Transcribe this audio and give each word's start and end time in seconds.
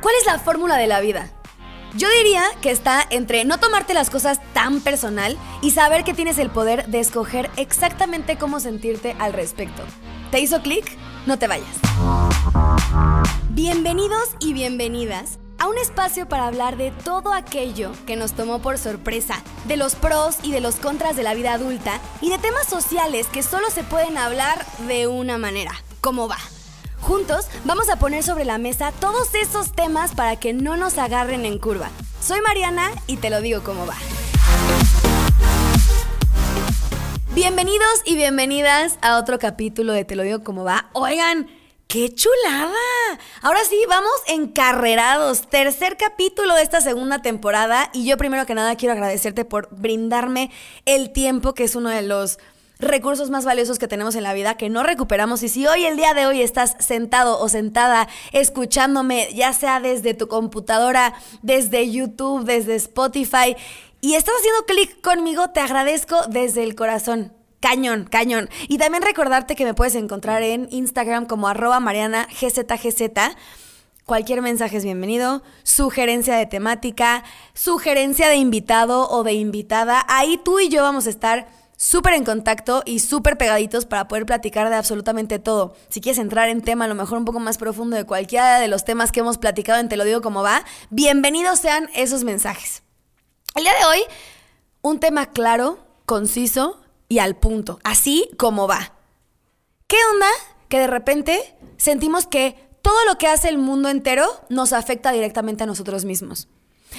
¿Cuál 0.00 0.14
es 0.20 0.26
la 0.26 0.38
fórmula 0.38 0.76
de 0.76 0.86
la 0.86 1.00
vida? 1.00 1.28
Yo 1.96 2.08
diría 2.18 2.42
que 2.60 2.70
está 2.70 3.04
entre 3.10 3.44
no 3.44 3.58
tomarte 3.58 3.94
las 3.94 4.10
cosas 4.10 4.40
tan 4.52 4.80
personal 4.80 5.36
y 5.60 5.72
saber 5.72 6.04
que 6.04 6.14
tienes 6.14 6.38
el 6.38 6.50
poder 6.50 6.86
de 6.86 7.00
escoger 7.00 7.50
exactamente 7.56 8.38
cómo 8.38 8.60
sentirte 8.60 9.16
al 9.18 9.32
respecto. 9.32 9.82
¿Te 10.30 10.38
hizo 10.38 10.62
clic? 10.62 10.96
No 11.26 11.38
te 11.38 11.48
vayas. 11.48 11.66
Bienvenidos 13.50 14.36
y 14.38 14.52
bienvenidas 14.52 15.40
a 15.58 15.66
un 15.66 15.76
espacio 15.78 16.28
para 16.28 16.46
hablar 16.46 16.76
de 16.76 16.92
todo 16.92 17.32
aquello 17.32 17.90
que 18.06 18.14
nos 18.14 18.34
tomó 18.34 18.60
por 18.60 18.78
sorpresa, 18.78 19.42
de 19.66 19.76
los 19.76 19.96
pros 19.96 20.36
y 20.44 20.52
de 20.52 20.60
los 20.60 20.76
contras 20.76 21.16
de 21.16 21.24
la 21.24 21.34
vida 21.34 21.54
adulta 21.54 22.00
y 22.20 22.30
de 22.30 22.38
temas 22.38 22.68
sociales 22.68 23.26
que 23.26 23.42
solo 23.42 23.68
se 23.70 23.82
pueden 23.82 24.16
hablar 24.16 24.64
de 24.86 25.08
una 25.08 25.38
manera. 25.38 25.72
¿Cómo 26.00 26.28
va? 26.28 26.38
Juntos 27.08 27.46
vamos 27.64 27.88
a 27.88 27.98
poner 27.98 28.22
sobre 28.22 28.44
la 28.44 28.58
mesa 28.58 28.92
todos 28.92 29.34
esos 29.34 29.72
temas 29.72 30.14
para 30.14 30.36
que 30.36 30.52
no 30.52 30.76
nos 30.76 30.98
agarren 30.98 31.46
en 31.46 31.58
curva. 31.58 31.88
Soy 32.20 32.42
Mariana 32.42 32.90
y 33.06 33.16
te 33.16 33.30
lo 33.30 33.40
digo 33.40 33.62
cómo 33.64 33.86
va. 33.86 33.94
Bienvenidos 37.34 38.02
y 38.04 38.14
bienvenidas 38.14 38.98
a 39.00 39.16
otro 39.16 39.38
capítulo 39.38 39.94
de 39.94 40.04
Te 40.04 40.16
lo 40.16 40.22
digo 40.22 40.44
cómo 40.44 40.64
va. 40.64 40.90
Oigan, 40.92 41.48
¡Qué 41.86 42.14
chulada! 42.14 42.74
Ahora 43.40 43.60
sí, 43.66 43.82
vamos 43.88 44.12
encarrerados. 44.26 45.48
Tercer 45.48 45.96
capítulo 45.96 46.54
de 46.56 46.62
esta 46.62 46.82
segunda 46.82 47.22
temporada. 47.22 47.88
Y 47.94 48.04
yo 48.04 48.18
primero 48.18 48.44
que 48.44 48.54
nada 48.54 48.76
quiero 48.76 48.92
agradecerte 48.92 49.46
por 49.46 49.70
brindarme 49.70 50.50
el 50.84 51.14
tiempo, 51.14 51.54
que 51.54 51.64
es 51.64 51.74
uno 51.74 51.88
de 51.88 52.02
los 52.02 52.38
recursos 52.78 53.30
más 53.30 53.44
valiosos 53.44 53.78
que 53.78 53.88
tenemos 53.88 54.14
en 54.14 54.22
la 54.22 54.34
vida, 54.34 54.56
que 54.56 54.68
no 54.68 54.82
recuperamos. 54.82 55.42
Y 55.42 55.48
si 55.48 55.66
hoy, 55.66 55.84
el 55.84 55.96
día 55.96 56.14
de 56.14 56.26
hoy, 56.26 56.42
estás 56.42 56.76
sentado 56.78 57.40
o 57.40 57.48
sentada 57.48 58.08
escuchándome, 58.32 59.28
ya 59.34 59.52
sea 59.52 59.80
desde 59.80 60.14
tu 60.14 60.28
computadora, 60.28 61.14
desde 61.42 61.90
YouTube, 61.90 62.44
desde 62.44 62.76
Spotify, 62.76 63.56
y 64.00 64.14
estás 64.14 64.34
haciendo 64.38 64.64
clic 64.66 65.00
conmigo, 65.00 65.50
te 65.50 65.60
agradezco 65.60 66.16
desde 66.28 66.62
el 66.62 66.76
corazón. 66.76 67.32
Cañón, 67.60 68.04
cañón. 68.08 68.48
Y 68.68 68.78
también 68.78 69.02
recordarte 69.02 69.56
que 69.56 69.64
me 69.64 69.74
puedes 69.74 69.96
encontrar 69.96 70.44
en 70.44 70.68
Instagram 70.70 71.26
como 71.26 71.48
arroba 71.48 71.80
mariana 71.80 72.28
gzgz. 72.40 73.34
Cualquier 74.04 74.40
mensaje 74.40 74.76
es 74.76 74.84
bienvenido, 74.84 75.42
sugerencia 75.64 76.36
de 76.36 76.46
temática, 76.46 77.24
sugerencia 77.54 78.28
de 78.28 78.36
invitado 78.36 79.10
o 79.10 79.24
de 79.24 79.32
invitada. 79.32 80.04
Ahí 80.08 80.40
tú 80.44 80.60
y 80.60 80.68
yo 80.68 80.82
vamos 80.82 81.08
a 81.08 81.10
estar 81.10 81.48
súper 81.78 82.14
en 82.14 82.24
contacto 82.24 82.82
y 82.84 82.98
súper 82.98 83.38
pegaditos 83.38 83.86
para 83.86 84.08
poder 84.08 84.26
platicar 84.26 84.68
de 84.68 84.74
absolutamente 84.74 85.38
todo. 85.38 85.74
Si 85.88 86.00
quieres 86.00 86.18
entrar 86.18 86.48
en 86.50 86.60
tema 86.60 86.84
a 86.84 86.88
lo 86.88 86.96
mejor 86.96 87.18
un 87.18 87.24
poco 87.24 87.38
más 87.38 87.56
profundo 87.56 87.96
de 87.96 88.04
cualquiera 88.04 88.58
de 88.58 88.68
los 88.68 88.84
temas 88.84 89.12
que 89.12 89.20
hemos 89.20 89.38
platicado 89.38 89.78
en 89.78 89.88
Te 89.88 89.96
lo 89.96 90.04
digo 90.04 90.20
como 90.20 90.42
va, 90.42 90.64
bienvenidos 90.90 91.60
sean 91.60 91.88
esos 91.94 92.24
mensajes. 92.24 92.82
El 93.54 93.62
día 93.62 93.72
de 93.78 93.84
hoy, 93.86 94.00
un 94.82 94.98
tema 94.98 95.26
claro, 95.30 95.78
conciso, 96.04 96.80
y 97.08 97.20
al 97.20 97.36
punto, 97.36 97.78
así 97.84 98.28
como 98.36 98.68
va. 98.68 98.92
¿Qué 99.86 99.96
onda? 100.12 100.26
Que 100.68 100.80
de 100.80 100.88
repente 100.88 101.56
sentimos 101.78 102.26
que 102.26 102.68
todo 102.82 103.04
lo 103.06 103.18
que 103.18 103.28
hace 103.28 103.48
el 103.48 103.56
mundo 103.56 103.88
entero 103.88 104.26
nos 104.48 104.72
afecta 104.72 105.12
directamente 105.12 105.62
a 105.62 105.66
nosotros 105.66 106.04
mismos. 106.04 106.48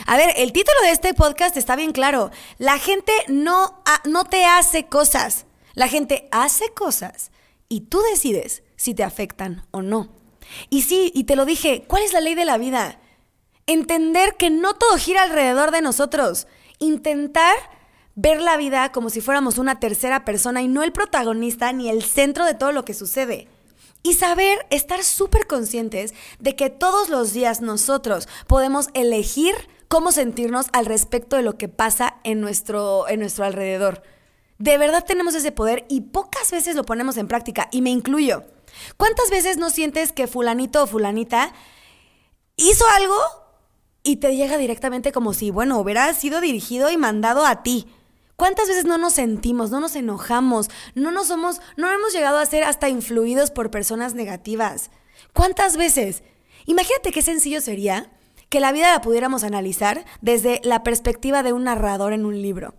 A 0.05 0.17
ver, 0.17 0.33
el 0.37 0.51
título 0.51 0.79
de 0.83 0.91
este 0.91 1.13
podcast 1.13 1.57
está 1.57 1.75
bien 1.75 1.91
claro. 1.91 2.31
La 2.57 2.77
gente 2.77 3.11
no, 3.27 3.81
no 4.05 4.25
te 4.25 4.45
hace 4.45 4.85
cosas. 4.85 5.45
La 5.73 5.87
gente 5.87 6.27
hace 6.31 6.73
cosas 6.73 7.31
y 7.67 7.81
tú 7.81 8.01
decides 8.11 8.63
si 8.75 8.93
te 8.93 9.03
afectan 9.03 9.65
o 9.71 9.81
no. 9.81 10.09
Y 10.69 10.81
sí, 10.81 11.11
y 11.13 11.25
te 11.25 11.35
lo 11.35 11.45
dije, 11.45 11.85
¿cuál 11.87 12.03
es 12.03 12.13
la 12.13 12.21
ley 12.21 12.35
de 12.35 12.45
la 12.45 12.57
vida? 12.57 12.99
Entender 13.67 14.35
que 14.35 14.49
no 14.49 14.73
todo 14.73 14.97
gira 14.97 15.21
alrededor 15.21 15.71
de 15.71 15.81
nosotros. 15.81 16.47
Intentar 16.79 17.55
ver 18.15 18.41
la 18.41 18.57
vida 18.57 18.91
como 18.91 19.09
si 19.09 19.21
fuéramos 19.21 19.57
una 19.57 19.79
tercera 19.79 20.25
persona 20.25 20.61
y 20.61 20.67
no 20.67 20.83
el 20.83 20.91
protagonista 20.91 21.71
ni 21.71 21.89
el 21.89 22.03
centro 22.03 22.45
de 22.45 22.55
todo 22.55 22.71
lo 22.71 22.83
que 22.83 22.93
sucede. 22.93 23.47
Y 24.01 24.13
saber, 24.13 24.65
estar 24.69 25.03
súper 25.03 25.45
conscientes 25.45 26.13
de 26.39 26.55
que 26.55 26.69
todos 26.69 27.09
los 27.09 27.33
días 27.33 27.61
nosotros 27.61 28.27
podemos 28.47 28.89
elegir 28.93 29.53
cómo 29.89 30.11
sentirnos 30.11 30.67
al 30.71 30.85
respecto 30.85 31.35
de 31.35 31.41
lo 31.41 31.57
que 31.57 31.67
pasa 31.67 32.15
en 32.23 32.39
nuestro, 32.39 33.09
en 33.09 33.19
nuestro 33.19 33.43
alrededor. 33.43 34.03
De 34.59 34.77
verdad 34.77 35.03
tenemos 35.03 35.35
ese 35.35 35.51
poder 35.51 35.85
y 35.89 36.01
pocas 36.01 36.51
veces 36.51 36.75
lo 36.75 36.85
ponemos 36.85 37.17
en 37.17 37.27
práctica, 37.27 37.67
y 37.71 37.81
me 37.81 37.89
incluyo. 37.89 38.43
¿Cuántas 38.97 39.31
veces 39.31 39.57
no 39.57 39.69
sientes 39.69 40.13
que 40.13 40.27
fulanito 40.27 40.83
o 40.83 40.87
fulanita 40.87 41.53
hizo 42.55 42.85
algo 42.95 43.15
y 44.03 44.17
te 44.17 44.35
llega 44.35 44.57
directamente 44.57 45.11
como 45.11 45.33
si, 45.33 45.49
bueno, 45.49 45.79
hubiera 45.79 46.13
sido 46.13 46.39
dirigido 46.39 46.91
y 46.91 46.97
mandado 46.97 47.45
a 47.45 47.63
ti? 47.63 47.87
¿Cuántas 48.35 48.67
veces 48.67 48.85
no 48.85 48.97
nos 48.97 49.13
sentimos, 49.13 49.71
no 49.71 49.79
nos 49.79 49.95
enojamos, 49.95 50.69
no 50.93 51.11
nos 51.11 51.27
somos, 51.27 51.61
no 51.77 51.91
hemos 51.91 52.13
llegado 52.13 52.37
a 52.37 52.45
ser 52.45 52.63
hasta 52.63 52.89
influidos 52.89 53.49
por 53.49 53.71
personas 53.71 54.13
negativas? 54.13 54.91
¿Cuántas 55.33 55.77
veces? 55.77 56.21
Imagínate 56.65 57.11
qué 57.11 57.21
sencillo 57.23 57.59
sería 57.59 58.11
que 58.49 58.59
la 58.59 58.71
vida 58.71 58.91
la 58.91 59.01
pudiéramos 59.01 59.43
analizar 59.43 60.05
desde 60.21 60.59
la 60.63 60.83
perspectiva 60.83 61.43
de 61.43 61.53
un 61.53 61.63
narrador 61.65 62.13
en 62.13 62.25
un 62.25 62.41
libro. 62.41 62.73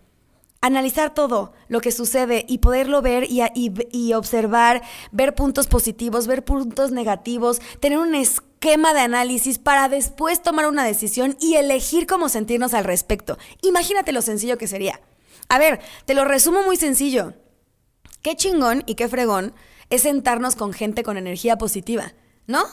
Analizar 0.60 1.14
todo 1.14 1.52
lo 1.68 1.80
que 1.80 1.92
sucede 1.92 2.44
y 2.46 2.58
poderlo 2.58 3.00
ver 3.00 3.24
y, 3.30 3.42
y, 3.54 4.12
observar, 4.12 4.82
ver 5.10 5.34
puntos 5.34 5.68
positivos, 5.68 6.26
ver 6.26 6.44
puntos 6.44 6.90
negativos, 6.90 7.62
tener 7.80 7.98
un 7.98 8.14
esquema 8.14 8.92
de 8.92 9.00
análisis 9.00 9.58
para 9.58 9.88
después 9.88 10.42
tomar 10.42 10.66
una 10.66 10.84
decisión 10.84 11.36
y 11.40 11.54
elegir 11.54 12.06
cómo 12.06 12.28
sentirnos 12.28 12.74
al 12.74 12.84
respecto. 12.84 13.38
Imagínate 13.62 14.12
lo 14.12 14.20
sencillo 14.20 14.58
que 14.58 14.66
sería. 14.66 15.00
A 15.48 15.58
ver, 15.58 15.80
te 16.04 16.14
lo 16.14 16.26
resumo 16.26 16.62
muy 16.62 16.76
sencillo. 16.76 17.32
Qué 18.20 18.36
chingón 18.36 18.82
y 18.84 18.96
qué 18.96 19.08
fregón 19.08 19.54
es 19.88 20.02
sentarnos 20.02 20.56
con 20.56 20.74
gente 20.74 21.02
con 21.02 21.16
energía 21.16 21.56
positiva, 21.56 22.12
¿no? 22.46 22.64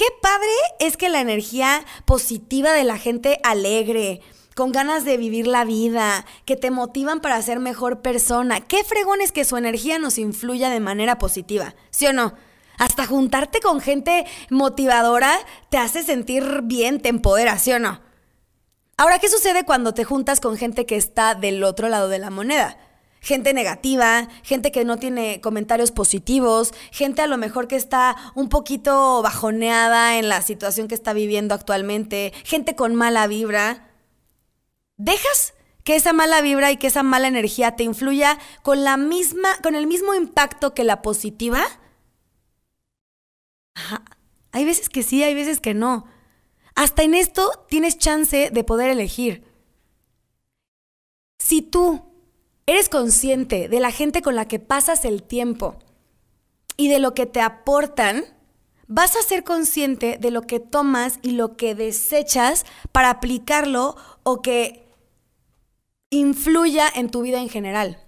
Qué 0.00 0.06
padre 0.22 0.48
es 0.78 0.96
que 0.96 1.10
la 1.10 1.20
energía 1.20 1.84
positiva 2.06 2.72
de 2.72 2.84
la 2.84 2.96
gente 2.96 3.38
alegre, 3.42 4.22
con 4.54 4.72
ganas 4.72 5.04
de 5.04 5.18
vivir 5.18 5.46
la 5.46 5.66
vida, 5.66 6.24
que 6.46 6.56
te 6.56 6.70
motivan 6.70 7.20
para 7.20 7.42
ser 7.42 7.60
mejor 7.60 8.00
persona. 8.00 8.62
Qué 8.62 8.82
fregón 8.82 9.20
es 9.20 9.30
que 9.30 9.44
su 9.44 9.58
energía 9.58 9.98
nos 9.98 10.16
influya 10.16 10.70
de 10.70 10.80
manera 10.80 11.18
positiva, 11.18 11.74
¿sí 11.90 12.06
o 12.06 12.14
no? 12.14 12.32
Hasta 12.78 13.04
juntarte 13.04 13.60
con 13.60 13.82
gente 13.82 14.24
motivadora 14.48 15.38
te 15.68 15.76
hace 15.76 16.02
sentir 16.02 16.62
bien, 16.62 17.02
te 17.02 17.10
empodera, 17.10 17.58
¿sí 17.58 17.70
o 17.72 17.78
no? 17.78 18.00
Ahora, 18.96 19.18
¿qué 19.18 19.28
sucede 19.28 19.66
cuando 19.66 19.92
te 19.92 20.04
juntas 20.04 20.40
con 20.40 20.56
gente 20.56 20.86
que 20.86 20.96
está 20.96 21.34
del 21.34 21.62
otro 21.62 21.90
lado 21.90 22.08
de 22.08 22.20
la 22.20 22.30
moneda? 22.30 22.78
Gente 23.20 23.52
negativa, 23.52 24.28
gente 24.42 24.72
que 24.72 24.84
no 24.84 24.96
tiene 24.96 25.42
comentarios 25.42 25.92
positivos, 25.92 26.72
gente 26.90 27.20
a 27.20 27.26
lo 27.26 27.36
mejor 27.36 27.68
que 27.68 27.76
está 27.76 28.16
un 28.34 28.48
poquito 28.48 29.20
bajoneada 29.22 30.18
en 30.18 30.30
la 30.30 30.40
situación 30.40 30.88
que 30.88 30.94
está 30.94 31.12
viviendo 31.12 31.54
actualmente, 31.54 32.32
gente 32.44 32.74
con 32.74 32.94
mala 32.94 33.26
vibra. 33.26 33.90
¿Dejas 34.96 35.52
que 35.84 35.96
esa 35.96 36.14
mala 36.14 36.40
vibra 36.40 36.72
y 36.72 36.78
que 36.78 36.86
esa 36.86 37.02
mala 37.02 37.28
energía 37.28 37.76
te 37.76 37.84
influya 37.84 38.38
con 38.62 38.84
la 38.84 38.96
misma 38.96 39.48
con 39.62 39.74
el 39.74 39.86
mismo 39.86 40.14
impacto 40.14 40.72
que 40.72 40.84
la 40.84 41.02
positiva? 41.02 41.62
Hay 44.52 44.64
veces 44.64 44.88
que 44.88 45.02
sí, 45.02 45.22
hay 45.22 45.34
veces 45.34 45.60
que 45.60 45.74
no. 45.74 46.06
Hasta 46.74 47.02
en 47.02 47.14
esto 47.14 47.66
tienes 47.68 47.98
chance 47.98 48.50
de 48.50 48.64
poder 48.64 48.90
elegir. 48.90 49.44
Si 51.38 51.62
tú 51.62 52.09
eres 52.70 52.88
consciente 52.88 53.68
de 53.68 53.80
la 53.80 53.90
gente 53.90 54.22
con 54.22 54.36
la 54.36 54.46
que 54.46 54.60
pasas 54.60 55.04
el 55.04 55.22
tiempo 55.22 55.76
y 56.76 56.88
de 56.88 57.00
lo 57.00 57.14
que 57.14 57.26
te 57.26 57.40
aportan, 57.40 58.24
vas 58.86 59.16
a 59.16 59.22
ser 59.22 59.42
consciente 59.42 60.18
de 60.20 60.30
lo 60.30 60.42
que 60.42 60.60
tomas 60.60 61.18
y 61.22 61.32
lo 61.32 61.56
que 61.56 61.74
desechas 61.74 62.64
para 62.92 63.10
aplicarlo 63.10 63.96
o 64.22 64.40
que 64.40 64.88
influya 66.10 66.88
en 66.94 67.10
tu 67.10 67.22
vida 67.22 67.40
en 67.40 67.48
general. 67.48 67.98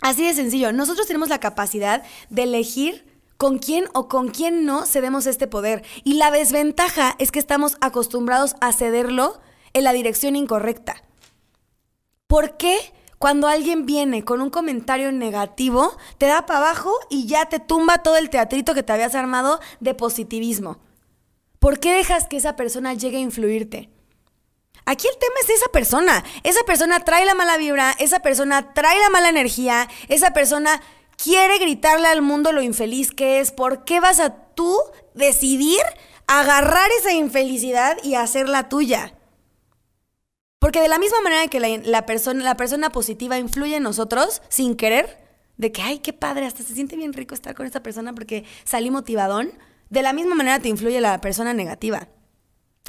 Así 0.00 0.24
de 0.24 0.34
sencillo, 0.34 0.72
nosotros 0.72 1.06
tenemos 1.06 1.28
la 1.28 1.40
capacidad 1.40 2.04
de 2.30 2.44
elegir 2.44 3.12
con 3.38 3.58
quién 3.58 3.86
o 3.92 4.08
con 4.08 4.28
quién 4.28 4.64
no 4.64 4.86
cedemos 4.86 5.26
este 5.26 5.48
poder. 5.48 5.84
Y 6.04 6.14
la 6.14 6.30
desventaja 6.30 7.16
es 7.18 7.32
que 7.32 7.40
estamos 7.40 7.76
acostumbrados 7.80 8.54
a 8.60 8.72
cederlo 8.72 9.40
en 9.72 9.82
la 9.82 9.92
dirección 9.92 10.36
incorrecta. 10.36 11.02
¿Por 12.28 12.56
qué 12.56 12.78
cuando 13.22 13.46
alguien 13.46 13.86
viene 13.86 14.24
con 14.24 14.42
un 14.42 14.50
comentario 14.50 15.12
negativo, 15.12 15.96
te 16.18 16.26
da 16.26 16.44
para 16.44 16.58
abajo 16.58 16.92
y 17.08 17.28
ya 17.28 17.44
te 17.46 17.60
tumba 17.60 17.98
todo 17.98 18.16
el 18.16 18.30
teatrito 18.30 18.74
que 18.74 18.82
te 18.82 18.92
habías 18.92 19.14
armado 19.14 19.60
de 19.78 19.94
positivismo? 19.94 20.80
¿Por 21.60 21.78
qué 21.78 21.92
dejas 21.92 22.26
que 22.26 22.36
esa 22.36 22.56
persona 22.56 22.94
llegue 22.94 23.18
a 23.18 23.20
influirte? 23.20 23.90
Aquí 24.86 25.06
el 25.06 25.16
tema 25.18 25.34
es 25.40 25.50
esa 25.50 25.70
persona. 25.70 26.24
Esa 26.42 26.64
persona 26.64 26.98
trae 27.04 27.24
la 27.24 27.34
mala 27.34 27.58
vibra, 27.58 27.94
esa 28.00 28.18
persona 28.18 28.74
trae 28.74 28.98
la 28.98 29.10
mala 29.10 29.28
energía, 29.28 29.88
esa 30.08 30.32
persona 30.32 30.82
quiere 31.16 31.60
gritarle 31.60 32.08
al 32.08 32.22
mundo 32.22 32.50
lo 32.50 32.60
infeliz 32.60 33.12
que 33.12 33.38
es, 33.38 33.52
¿por 33.52 33.84
qué 33.84 34.00
vas 34.00 34.18
a 34.18 34.34
tú 34.34 34.76
decidir 35.14 35.78
agarrar 36.26 36.90
esa 36.98 37.12
infelicidad 37.12 37.98
y 38.02 38.14
hacerla 38.14 38.68
tuya. 38.68 39.14
Porque 40.62 40.80
de 40.80 40.86
la 40.86 41.00
misma 41.00 41.20
manera 41.22 41.48
que 41.48 41.58
la, 41.58 42.06
persona, 42.06 42.44
la 42.44 42.56
persona 42.56 42.90
positiva 42.90 43.36
influye 43.36 43.74
en 43.74 43.82
nosotros 43.82 44.42
sin 44.48 44.76
querer, 44.76 45.18
de 45.56 45.72
que, 45.72 45.82
ay, 45.82 45.98
qué 45.98 46.12
padre, 46.12 46.46
hasta 46.46 46.62
se 46.62 46.72
siente 46.72 46.94
bien 46.94 47.12
rico 47.12 47.34
estar 47.34 47.56
con 47.56 47.66
esta 47.66 47.82
persona 47.82 48.14
porque 48.14 48.44
salí 48.62 48.88
motivadón, 48.88 49.50
de 49.90 50.02
la 50.02 50.12
misma 50.12 50.36
manera 50.36 50.60
te 50.60 50.68
influye 50.68 51.00
la 51.00 51.20
persona 51.20 51.52
negativa. 51.52 52.06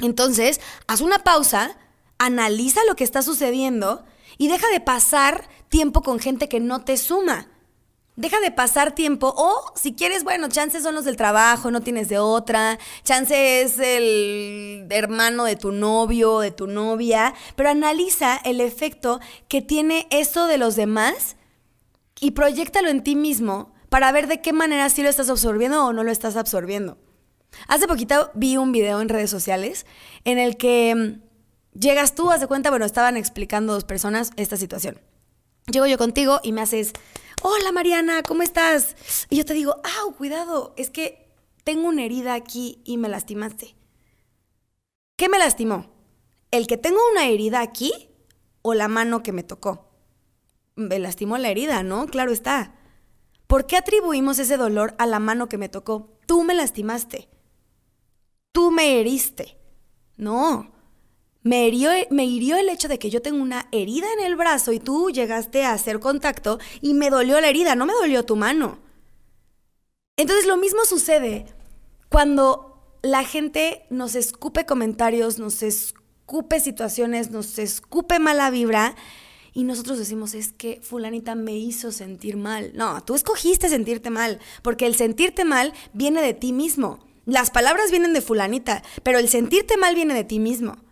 Entonces, 0.00 0.60
haz 0.86 1.00
una 1.00 1.24
pausa, 1.24 1.76
analiza 2.16 2.80
lo 2.86 2.94
que 2.94 3.02
está 3.02 3.22
sucediendo 3.22 4.04
y 4.38 4.46
deja 4.46 4.68
de 4.68 4.78
pasar 4.78 5.48
tiempo 5.68 6.02
con 6.02 6.20
gente 6.20 6.48
que 6.48 6.60
no 6.60 6.84
te 6.84 6.96
suma. 6.96 7.48
Deja 8.16 8.38
de 8.38 8.52
pasar 8.52 8.94
tiempo 8.94 9.34
o 9.36 9.72
si 9.74 9.92
quieres, 9.92 10.22
bueno, 10.22 10.48
chances 10.48 10.84
son 10.84 10.94
los 10.94 11.04
del 11.04 11.16
trabajo, 11.16 11.72
no 11.72 11.80
tienes 11.80 12.08
de 12.08 12.18
otra, 12.18 12.78
chance 13.02 13.62
es 13.62 13.78
el 13.80 14.86
hermano 14.90 15.42
de 15.44 15.56
tu 15.56 15.72
novio, 15.72 16.38
de 16.38 16.52
tu 16.52 16.68
novia, 16.68 17.34
pero 17.56 17.70
analiza 17.70 18.36
el 18.44 18.60
efecto 18.60 19.18
que 19.48 19.62
tiene 19.62 20.06
eso 20.10 20.46
de 20.46 20.58
los 20.58 20.76
demás 20.76 21.34
y 22.20 22.30
proyectalo 22.30 22.88
en 22.88 23.02
ti 23.02 23.16
mismo 23.16 23.74
para 23.88 24.12
ver 24.12 24.28
de 24.28 24.40
qué 24.40 24.52
manera 24.52 24.88
sí 24.90 25.02
lo 25.02 25.08
estás 25.08 25.28
absorbiendo 25.28 25.84
o 25.84 25.92
no 25.92 26.04
lo 26.04 26.12
estás 26.12 26.36
absorbiendo. 26.36 26.98
Hace 27.66 27.88
poquito 27.88 28.30
vi 28.34 28.56
un 28.56 28.70
video 28.70 29.00
en 29.00 29.08
redes 29.08 29.30
sociales 29.30 29.86
en 30.24 30.38
el 30.38 30.56
que 30.56 30.94
mm, 30.94 31.78
llegas 31.78 32.14
tú, 32.14 32.30
haz 32.30 32.40
de 32.40 32.46
cuenta, 32.46 32.70
bueno, 32.70 32.84
estaban 32.84 33.16
explicando 33.16 33.72
dos 33.72 33.84
personas 33.84 34.30
esta 34.36 34.56
situación. 34.56 35.00
Llego 35.70 35.86
yo 35.86 35.96
contigo 35.96 36.40
y 36.42 36.52
me 36.52 36.60
haces, 36.60 36.92
hola 37.46 37.72
Mariana, 37.72 38.22
¿cómo 38.22 38.42
estás? 38.42 38.96
Y 39.28 39.36
yo 39.36 39.44
te 39.44 39.52
digo, 39.52 39.76
ah, 39.84 40.12
cuidado, 40.16 40.72
es 40.78 40.88
que 40.88 41.30
tengo 41.62 41.88
una 41.88 42.02
herida 42.02 42.32
aquí 42.32 42.80
y 42.86 42.96
me 42.96 43.10
lastimaste. 43.10 43.76
¿Qué 45.16 45.28
me 45.28 45.38
lastimó? 45.38 45.92
¿El 46.50 46.66
que 46.66 46.78
tengo 46.78 46.98
una 47.12 47.28
herida 47.28 47.60
aquí 47.60 47.92
o 48.62 48.72
la 48.72 48.88
mano 48.88 49.22
que 49.22 49.32
me 49.32 49.42
tocó? 49.42 49.90
Me 50.74 50.98
lastimó 50.98 51.36
la 51.36 51.50
herida, 51.50 51.82
¿no? 51.82 52.06
Claro 52.06 52.32
está. 52.32 52.76
¿Por 53.46 53.66
qué 53.66 53.76
atribuimos 53.76 54.38
ese 54.38 54.56
dolor 54.56 54.94
a 54.98 55.04
la 55.04 55.18
mano 55.18 55.46
que 55.46 55.58
me 55.58 55.68
tocó? 55.68 56.18
Tú 56.26 56.44
me 56.44 56.54
lastimaste. 56.54 57.28
Tú 58.52 58.70
me 58.70 58.98
heriste. 59.00 59.58
No, 60.16 60.72
me 61.44 61.68
hirió, 61.68 61.90
me 62.10 62.24
el 62.24 62.68
hecho 62.70 62.88
de 62.88 62.98
que 62.98 63.10
yo 63.10 63.20
tengo 63.20 63.42
una 63.42 63.68
herida 63.70 64.06
en 64.18 64.24
el 64.24 64.34
brazo 64.34 64.72
y 64.72 64.80
tú 64.80 65.10
llegaste 65.10 65.64
a 65.64 65.72
hacer 65.72 66.00
contacto 66.00 66.58
y 66.80 66.94
me 66.94 67.10
dolió 67.10 67.38
la 67.40 67.48
herida, 67.48 67.76
no 67.76 67.84
me 67.84 67.92
dolió 67.92 68.24
tu 68.24 68.34
mano. 68.34 68.78
Entonces 70.16 70.46
lo 70.46 70.56
mismo 70.56 70.86
sucede 70.86 71.44
cuando 72.08 72.98
la 73.02 73.24
gente 73.24 73.84
nos 73.90 74.14
escupe 74.14 74.64
comentarios, 74.64 75.38
nos 75.38 75.62
escupe 75.62 76.60
situaciones, 76.60 77.30
nos 77.30 77.58
escupe 77.58 78.18
mala 78.18 78.48
vibra 78.48 78.96
y 79.52 79.64
nosotros 79.64 79.98
decimos, 79.98 80.32
es 80.32 80.50
que 80.50 80.80
fulanita 80.82 81.34
me 81.34 81.56
hizo 81.56 81.92
sentir 81.92 82.38
mal. 82.38 82.72
No, 82.74 83.04
tú 83.04 83.14
escogiste 83.14 83.68
sentirte 83.68 84.08
mal, 84.08 84.40
porque 84.62 84.86
el 84.86 84.94
sentirte 84.94 85.44
mal 85.44 85.74
viene 85.92 86.22
de 86.22 86.32
ti 86.32 86.54
mismo. 86.54 87.04
Las 87.26 87.50
palabras 87.50 87.90
vienen 87.90 88.14
de 88.14 88.22
fulanita, 88.22 88.82
pero 89.02 89.18
el 89.18 89.28
sentirte 89.28 89.76
mal 89.76 89.94
viene 89.94 90.14
de 90.14 90.24
ti 90.24 90.38
mismo. 90.38 90.83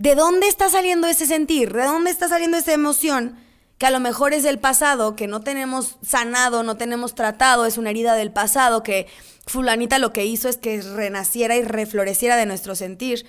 ¿De 0.00 0.14
dónde 0.14 0.48
está 0.48 0.70
saliendo 0.70 1.06
ese 1.08 1.26
sentir? 1.26 1.74
¿De 1.74 1.84
dónde 1.84 2.10
está 2.10 2.26
saliendo 2.26 2.56
esa 2.56 2.72
emoción? 2.72 3.38
Que 3.76 3.84
a 3.84 3.90
lo 3.90 4.00
mejor 4.00 4.32
es 4.32 4.42
del 4.42 4.58
pasado, 4.58 5.14
que 5.14 5.26
no 5.26 5.42
tenemos 5.42 5.98
sanado, 6.00 6.62
no 6.62 6.78
tenemos 6.78 7.14
tratado, 7.14 7.66
es 7.66 7.76
una 7.76 7.90
herida 7.90 8.14
del 8.14 8.32
pasado, 8.32 8.82
que 8.82 9.08
fulanita 9.46 9.98
lo 9.98 10.14
que 10.14 10.24
hizo 10.24 10.48
es 10.48 10.56
que 10.56 10.80
renaciera 10.80 11.54
y 11.56 11.64
refloreciera 11.64 12.36
de 12.36 12.46
nuestro 12.46 12.74
sentir. 12.74 13.26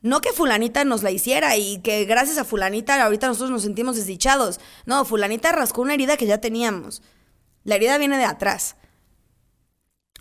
No 0.00 0.22
que 0.22 0.32
fulanita 0.32 0.82
nos 0.82 1.02
la 1.02 1.10
hiciera 1.10 1.58
y 1.58 1.82
que 1.82 2.06
gracias 2.06 2.38
a 2.38 2.46
fulanita 2.46 3.02
ahorita 3.02 3.26
nosotros 3.26 3.50
nos 3.50 3.62
sentimos 3.64 3.96
desdichados. 3.96 4.60
No, 4.86 5.04
fulanita 5.04 5.52
rascó 5.52 5.82
una 5.82 5.92
herida 5.92 6.16
que 6.16 6.24
ya 6.24 6.38
teníamos. 6.38 7.02
La 7.64 7.74
herida 7.74 7.98
viene 7.98 8.16
de 8.16 8.24
atrás. 8.24 8.76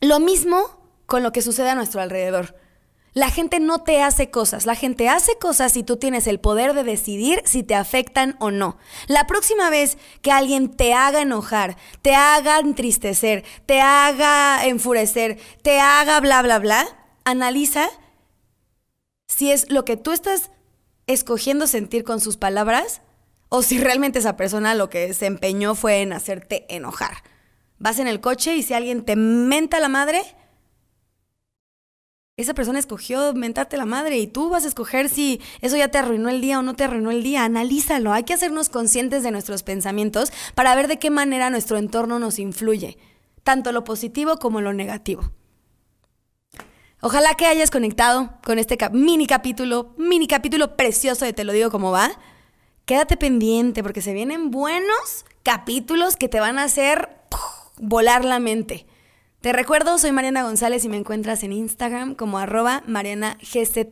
Lo 0.01 0.19
mismo 0.19 0.81
con 1.05 1.23
lo 1.23 1.31
que 1.31 1.41
sucede 1.41 1.69
a 1.69 1.75
nuestro 1.75 2.01
alrededor. 2.01 2.66
La 3.17 3.31
gente 3.31 3.59
no 3.59 3.79
te 3.79 4.03
hace 4.03 4.29
cosas, 4.29 4.67
la 4.67 4.75
gente 4.75 5.09
hace 5.09 5.39
cosas 5.39 5.75
y 5.75 5.81
tú 5.81 5.97
tienes 5.97 6.27
el 6.27 6.39
poder 6.39 6.75
de 6.75 6.83
decidir 6.83 7.41
si 7.45 7.63
te 7.63 7.73
afectan 7.73 8.35
o 8.39 8.51
no. 8.51 8.77
La 9.07 9.25
próxima 9.25 9.71
vez 9.71 9.97
que 10.21 10.31
alguien 10.31 10.69
te 10.69 10.93
haga 10.93 11.23
enojar, 11.23 11.77
te 12.03 12.13
haga 12.13 12.59
entristecer, 12.59 13.43
te 13.65 13.81
haga 13.81 14.63
enfurecer, 14.67 15.39
te 15.63 15.79
haga 15.79 16.19
bla, 16.19 16.43
bla, 16.43 16.59
bla, 16.59 16.85
analiza 17.25 17.89
si 19.25 19.49
es 19.49 19.71
lo 19.71 19.83
que 19.83 19.97
tú 19.97 20.11
estás 20.11 20.51
escogiendo 21.07 21.65
sentir 21.65 22.03
con 22.03 22.21
sus 22.21 22.37
palabras 22.37 23.01
o 23.49 23.63
si 23.63 23.79
realmente 23.79 24.19
esa 24.19 24.37
persona 24.37 24.75
lo 24.75 24.91
que 24.91 25.11
se 25.15 25.25
empeñó 25.25 25.73
fue 25.73 26.01
en 26.01 26.13
hacerte 26.13 26.67
enojar. 26.69 27.23
Vas 27.79 27.97
en 27.97 28.07
el 28.07 28.21
coche 28.21 28.55
y 28.55 28.61
si 28.61 28.75
alguien 28.75 29.03
te 29.03 29.15
menta 29.15 29.79
la 29.79 29.89
madre, 29.89 30.21
esa 32.37 32.53
persona 32.53 32.77
escogió 32.77 33.33
mentarte 33.33 33.77
la 33.77 33.85
madre 33.85 34.19
y 34.19 34.27
tú 34.27 34.49
vas 34.49 34.63
a 34.63 34.67
escoger 34.67 35.09
si 35.09 35.41
eso 35.61 35.75
ya 35.75 35.87
te 35.87 35.97
arruinó 35.97 36.29
el 36.29 36.39
día 36.39 36.59
o 36.59 36.61
no 36.61 36.75
te 36.75 36.83
arruinó 36.83 37.09
el 37.09 37.23
día. 37.23 37.43
Analízalo. 37.43 38.13
Hay 38.13 38.25
que 38.25 38.35
hacernos 38.35 38.69
conscientes 38.69 39.23
de 39.23 39.31
nuestros 39.31 39.63
pensamientos 39.63 40.31
para 40.53 40.75
ver 40.75 40.87
de 40.87 40.99
qué 40.99 41.09
manera 41.09 41.49
nuestro 41.49 41.79
entorno 41.79 42.19
nos 42.19 42.37
influye, 42.37 42.99
tanto 43.43 43.71
lo 43.71 43.83
positivo 43.83 44.37
como 44.37 44.61
lo 44.61 44.71
negativo. 44.71 45.31
Ojalá 47.01 47.33
que 47.33 47.47
hayas 47.47 47.71
conectado 47.71 48.29
con 48.45 48.59
este 48.59 48.77
mini 48.91 49.25
capítulo, 49.25 49.95
mini 49.97 50.27
capítulo 50.27 50.77
precioso 50.77 51.25
de 51.25 51.33
Te 51.33 51.43
lo 51.43 51.53
digo 51.53 51.71
como 51.71 51.89
va. 51.89 52.11
Quédate 52.85 53.17
pendiente 53.17 53.81
porque 53.81 54.03
se 54.03 54.13
vienen 54.13 54.51
buenos 54.51 55.25
capítulos 55.41 56.17
que 56.17 56.29
te 56.29 56.39
van 56.39 56.59
a 56.59 56.65
hacer 56.65 57.09
volar 57.77 58.23
la 58.25 58.37
mente. 58.37 58.85
Te 59.41 59.53
recuerdo, 59.53 59.97
soy 59.99 60.11
Mariana 60.11 60.43
González 60.43 60.83
y 60.83 60.89
me 60.89 60.97
encuentras 60.97 61.43
en 61.43 61.53
Instagram 61.53 62.15
como 62.15 62.39
arroba 62.39 62.81
marianagzgz. 62.87 63.87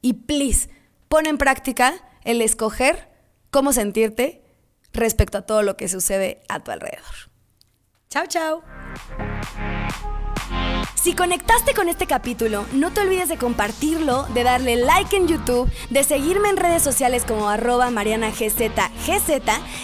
Y 0.00 0.12
please, 0.12 0.70
pon 1.08 1.26
en 1.26 1.38
práctica 1.38 1.94
el 2.24 2.40
escoger 2.40 3.08
cómo 3.50 3.72
sentirte 3.72 4.44
respecto 4.92 5.38
a 5.38 5.42
todo 5.42 5.62
lo 5.62 5.76
que 5.76 5.88
sucede 5.88 6.40
a 6.48 6.60
tu 6.60 6.70
alrededor. 6.70 7.02
Chao, 8.10 8.26
chao. 8.26 8.62
Si 11.00 11.14
conectaste 11.14 11.74
con 11.74 11.88
este 11.88 12.08
capítulo, 12.08 12.66
no 12.72 12.92
te 12.92 13.00
olvides 13.02 13.28
de 13.28 13.36
compartirlo, 13.36 14.24
de 14.34 14.42
darle 14.42 14.74
like 14.74 15.16
en 15.16 15.28
YouTube, 15.28 15.70
de 15.90 16.02
seguirme 16.02 16.48
en 16.48 16.56
redes 16.56 16.82
sociales 16.82 17.24
como 17.24 17.48
arroba 17.48 17.88
marianagzgz 17.90 18.58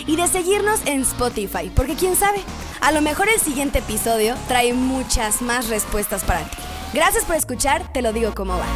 y 0.08 0.16
de 0.16 0.26
seguirnos 0.26 0.84
en 0.86 1.02
Spotify, 1.02 1.70
porque 1.74 1.94
quién 1.94 2.16
sabe, 2.16 2.40
a 2.80 2.90
lo 2.90 3.00
mejor 3.00 3.28
el 3.28 3.38
siguiente 3.38 3.78
episodio 3.78 4.34
trae 4.48 4.72
muchas 4.72 5.40
más 5.40 5.68
respuestas 5.68 6.24
para 6.24 6.42
ti. 6.42 6.56
Gracias 6.92 7.24
por 7.24 7.36
escuchar, 7.36 7.92
te 7.92 8.02
lo 8.02 8.12
digo 8.12 8.34
como 8.34 8.58
va. 8.58 8.66